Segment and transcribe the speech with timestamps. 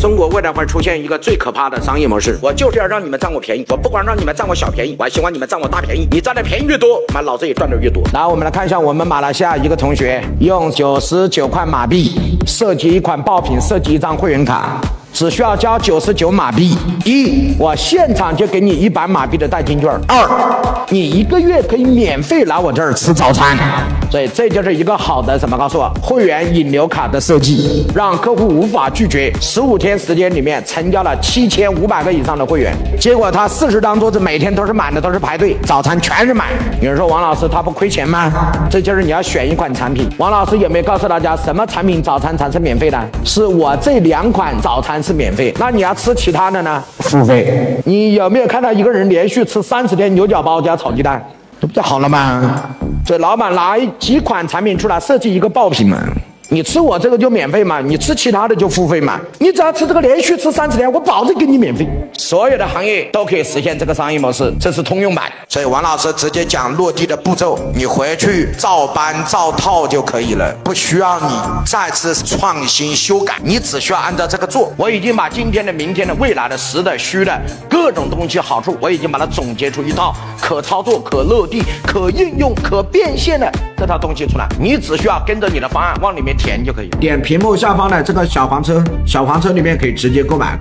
[0.00, 6.08] 中国未来会出现一个最可怕的商业模式，我就是要让你们占我便宜，我不光让你们占我小便宜，我还希望你们占我大便宜。
[6.10, 8.02] 你占的便宜越多，妈老子也赚的越多。
[8.14, 14.80] 来，我们来看一下我们马来西亚一个同学用九十九块马币设计一款爆品，设计一张会员卡。
[15.12, 16.76] 只需要交九十九马币。
[17.04, 19.90] 一，我现场就给你一百马币的代金券。
[20.08, 23.56] 二，你一个月可以免费来我这儿吃早餐。
[24.10, 25.56] 所以这就是一个好的什么？
[25.56, 29.32] 告诉我，会员引流卡的设计，让客户无法拒绝。
[29.40, 36.48] 十五天时间里面成交了七千五百个以上的会员，结果他四十张桌子每天都是满的，都是排队，早餐全是满。
[36.80, 38.32] 有人说王老师他不亏钱吗？
[38.68, 40.08] 这就是你要选一款产品。
[40.18, 42.98] 王老师有没有告诉大家什么产品早餐才是免费的？
[43.24, 44.99] 是我这两款早餐。
[45.02, 46.82] 是免费，那你要吃其他的呢？
[46.98, 47.76] 付费。
[47.84, 51.22] 你有没有看到一个人连续吃三十天牛角包加炒鸡蛋，
[51.60, 52.70] 这不就好了吗？
[53.04, 55.98] 这老板拿几款产品出来设计一个爆品嘛。
[56.52, 59.20] 你吃我这个就免费嘛，你吃其他的就付费嘛。
[59.38, 61.86] 你只要吃这个连续吃三十天，我保证给你免费。
[62.12, 65.30] 所有的行业都可以实现这个商业模式，这是通用版。
[65.48, 71.28] 所以王老师直接讲落地的步骤，你回去照搬照套就可以了，不需要你
[71.64, 74.72] 再次创新修改，你只需要按照这个做。
[74.76, 83.48] 我已经把今天的、明天的、未来的、实的、虚的各种东西好处，我已经把它总结出一套可操作、可落地、可应用、可变现的
[83.80, 84.46] 这套东西出来。
[84.60, 86.36] 你只需要跟着你的方案往里面。
[86.40, 90.58] 填就可以，点屏幕下方的这个小黄车，小黄车里面可以直接购买。